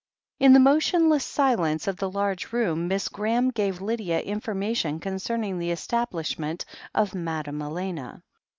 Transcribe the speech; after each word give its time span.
In 0.39 0.53
the 0.53 0.59
motionless 0.59 1.23
silence 1.23 1.87
of 1.87 1.97
the 1.97 2.09
large 2.09 2.51
room 2.51 2.87
Miss 2.87 3.07
Graham 3.07 3.51
gave 3.51 3.81
Lydia 3.81 4.19
information 4.21 4.99
concerning 4.99 5.59
the 5.59 5.69
estab 5.69 6.09
lishment 6.09 6.65
of 6.95 7.13
Madame 7.13 7.61
Elena. 7.61 8.23